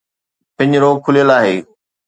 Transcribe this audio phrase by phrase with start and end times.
[0.55, 1.55] پنجرو کليل آهي.